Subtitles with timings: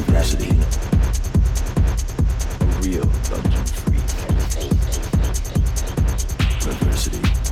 [0.00, 0.50] veracity.
[2.60, 4.02] A real dungeon freak.
[6.60, 7.43] Perversity.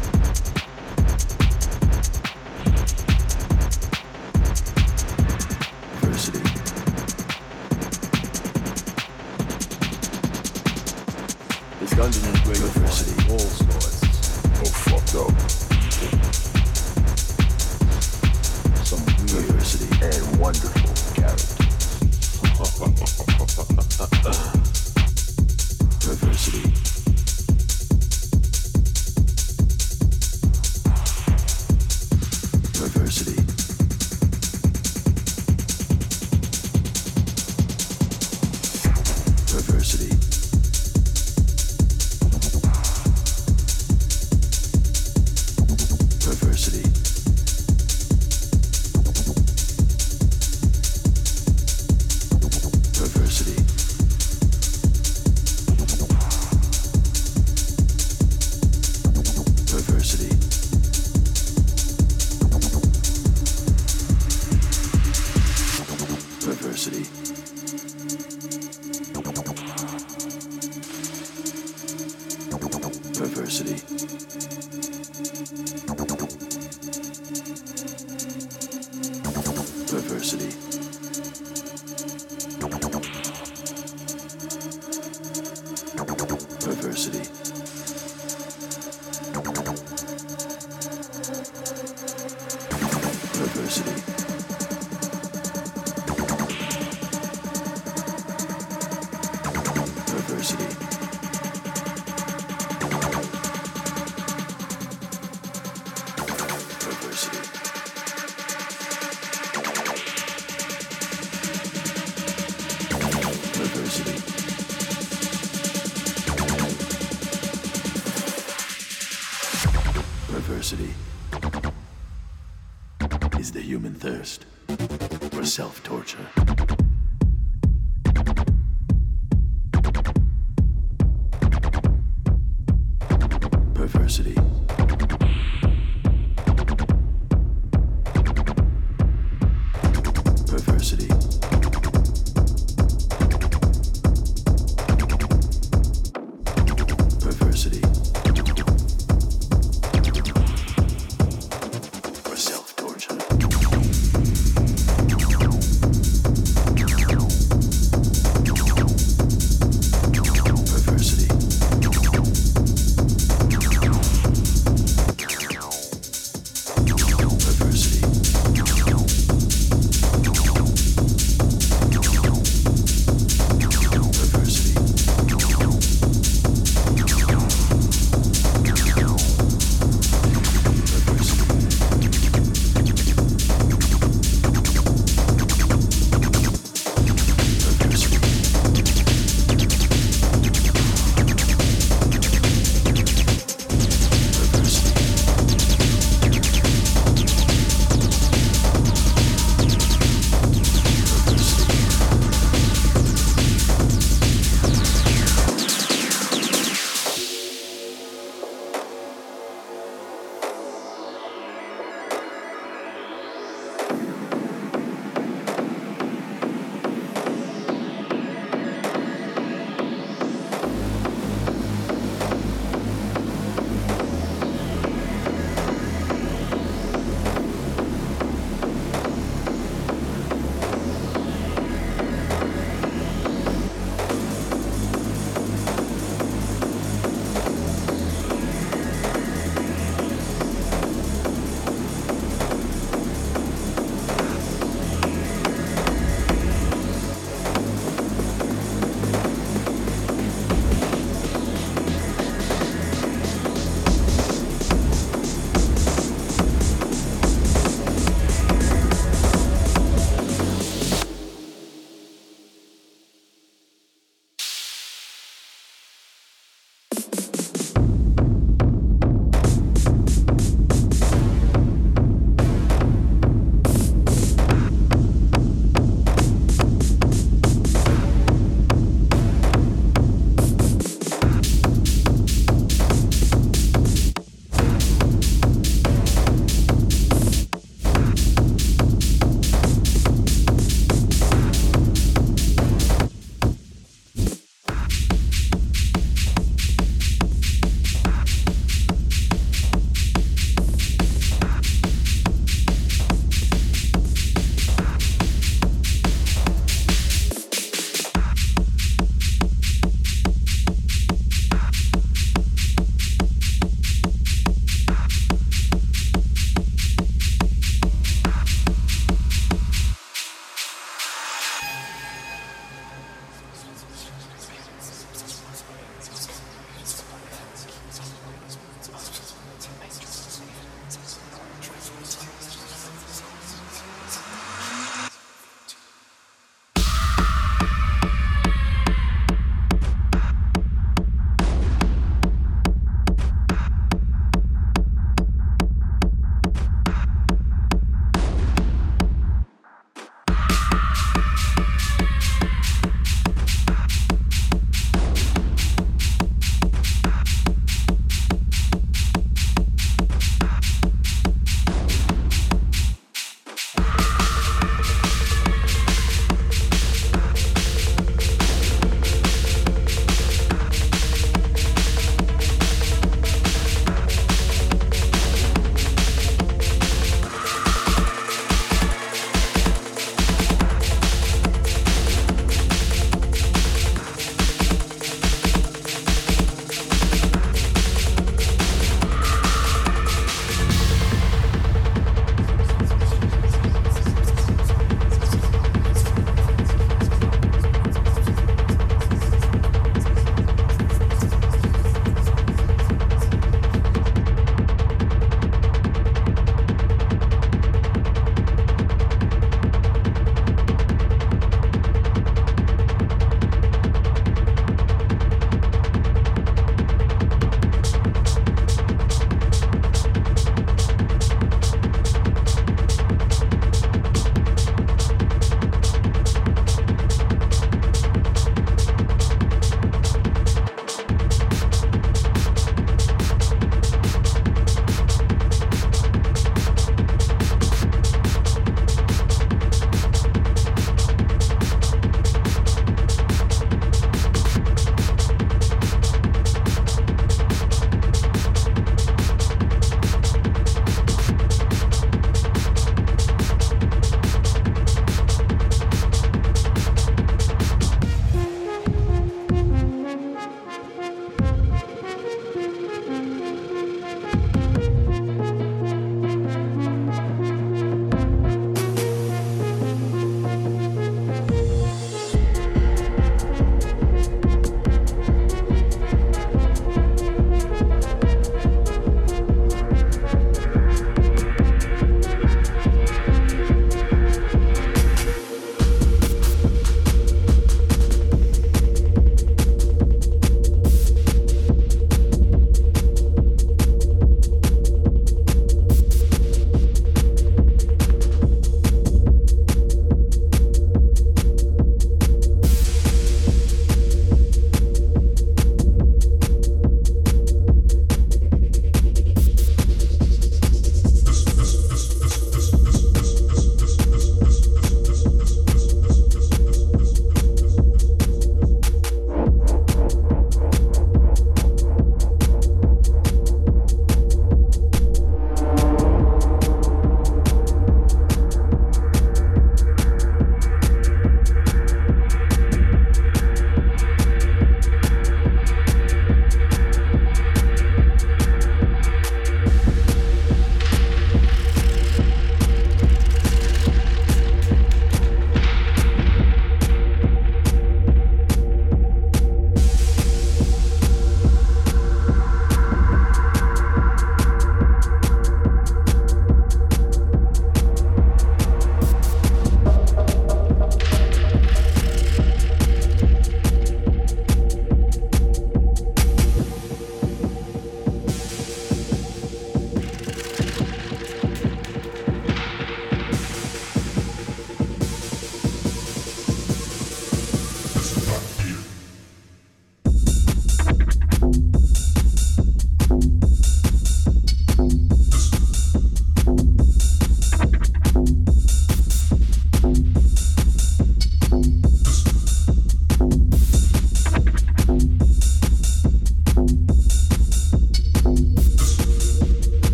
[125.52, 126.61] self torture.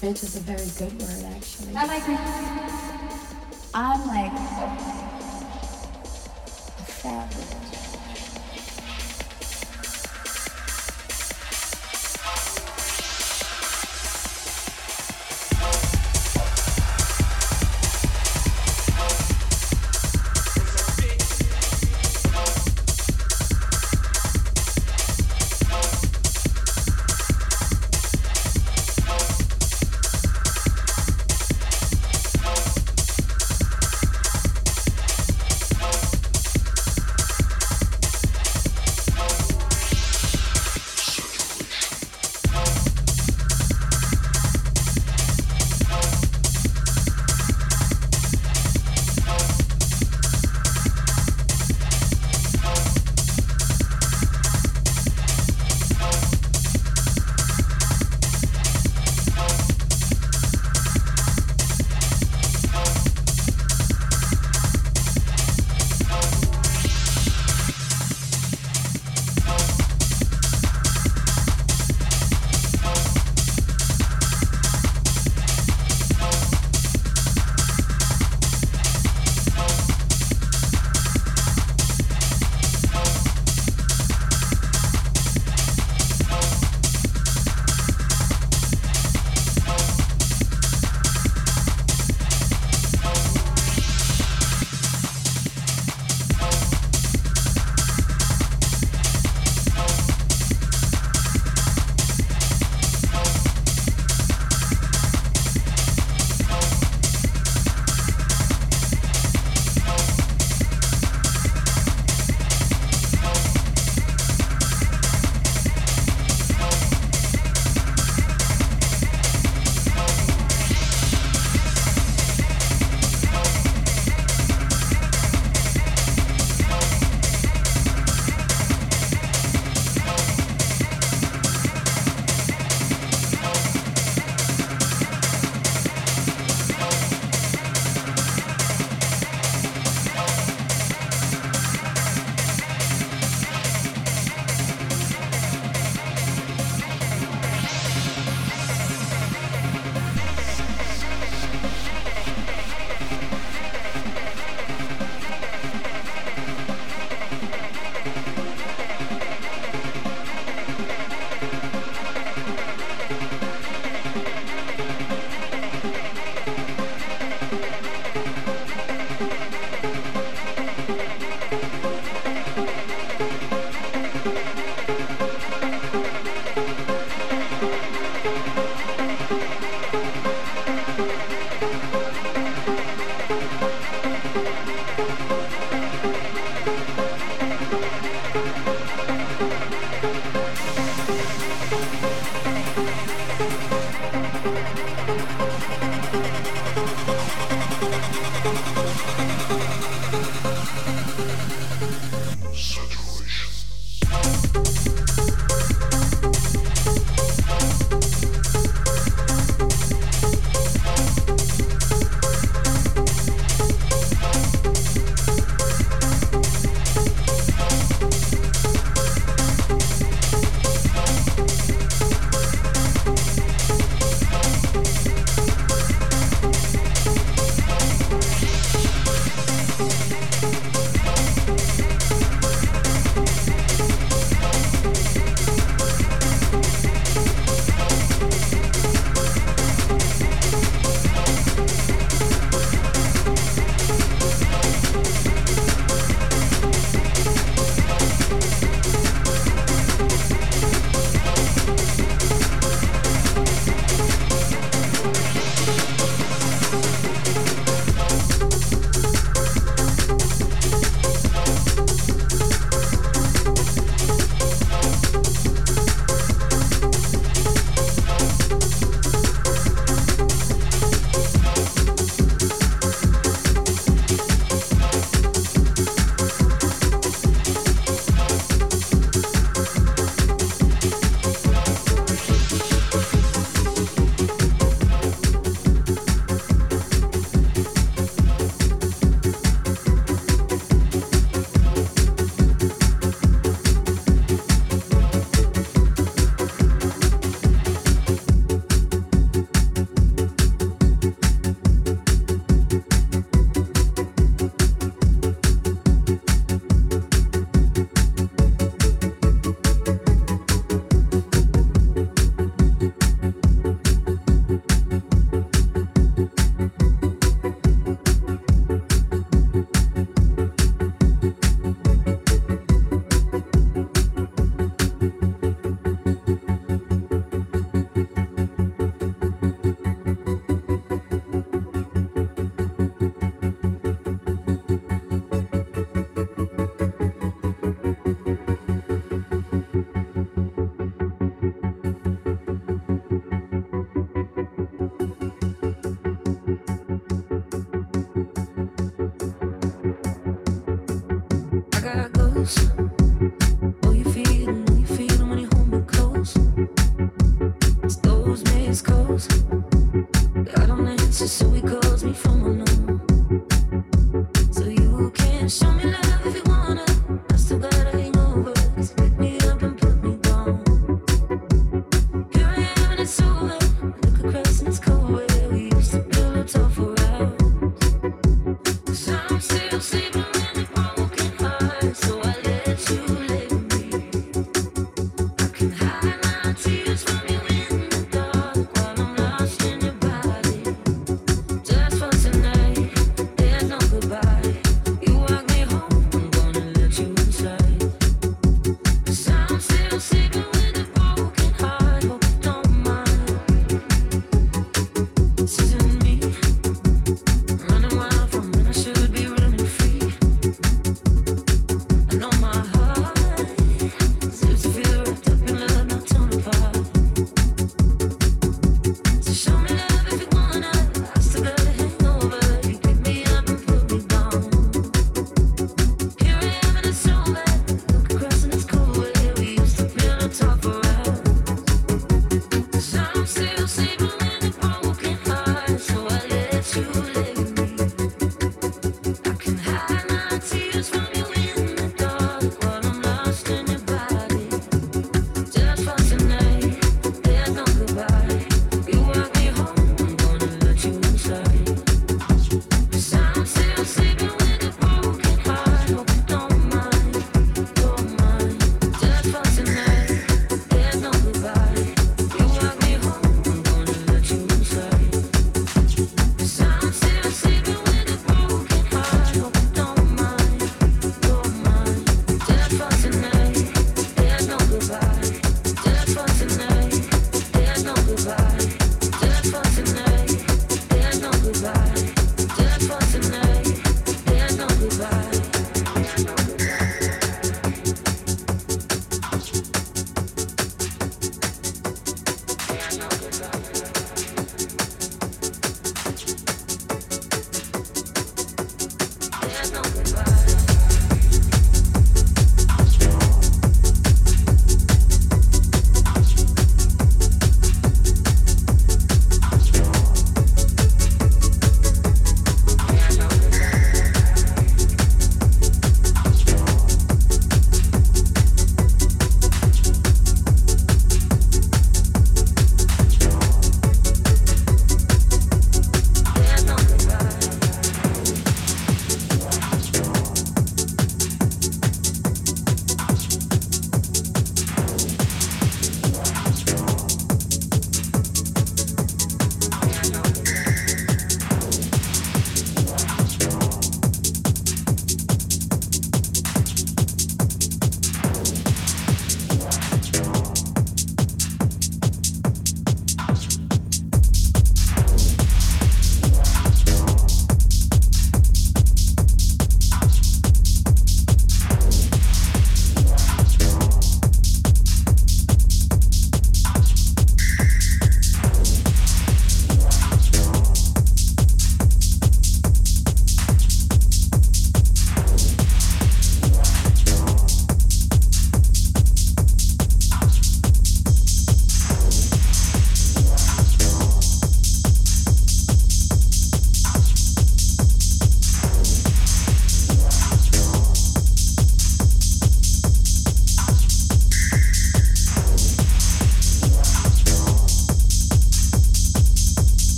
[0.00, 2.47] Bitch is a very good word, actually.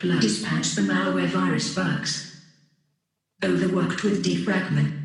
[0.00, 2.40] dispatch the malware virus bugs.
[3.44, 4.99] Overworked with defragment.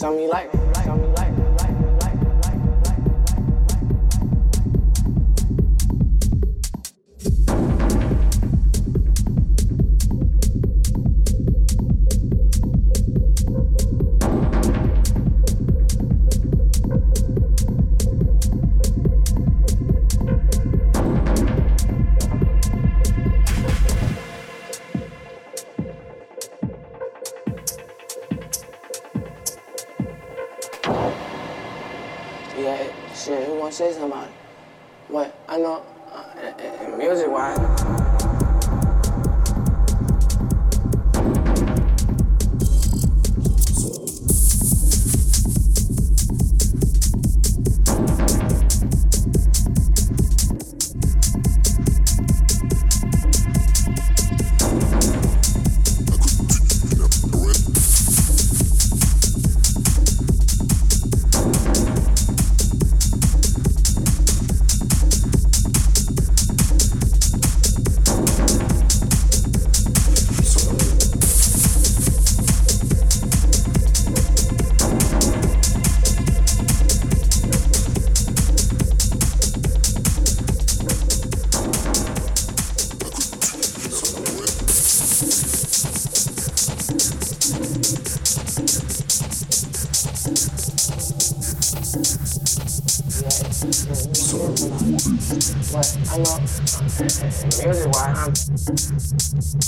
[0.00, 0.59] Something you like.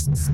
[0.02, 0.31] Podcasts.